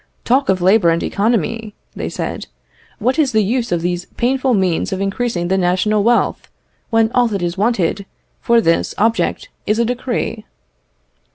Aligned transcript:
"Talk 0.25 0.49
of 0.49 0.63
labour 0.63 0.89
and 0.89 1.03
economy," 1.03 1.75
they 1.95 2.09
said, 2.09 2.47
"what 2.97 3.19
is 3.19 3.33
the 3.33 3.43
use 3.43 3.71
of 3.71 3.83
these 3.83 4.05
painful 4.17 4.55
means 4.55 4.91
of 4.91 4.99
increasing 4.99 5.47
the 5.47 5.59
national 5.59 6.01
wealth, 6.01 6.49
when 6.89 7.11
all 7.11 7.27
that 7.27 7.43
is 7.43 7.55
wanted 7.55 8.07
for 8.39 8.59
this 8.61 8.95
object 8.97 9.49
is 9.67 9.77
a 9.77 9.85
decree?" 9.85 10.43